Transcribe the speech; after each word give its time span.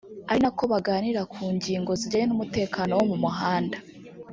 ari 0.29 0.39
nako 0.43 0.63
baganira 0.73 1.21
ku 1.33 1.41
ngingo 1.55 1.91
zijyanye 1.99 2.27
n’umutekano 2.27 2.91
wo 2.97 3.05
mu 3.09 3.17
muhanda 3.23 3.77